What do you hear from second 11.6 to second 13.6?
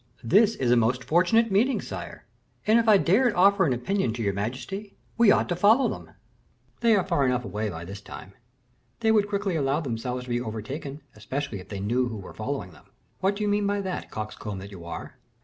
they knew who were following them." "What do you